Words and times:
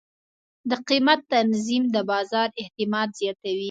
د 0.69 0.71
قیمت 0.87 1.19
تنظیم 1.33 1.83
د 1.95 1.97
بازار 2.11 2.47
اعتماد 2.61 3.09
زیاتوي. 3.19 3.59